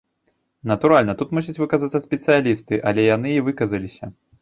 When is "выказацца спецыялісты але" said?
1.63-3.01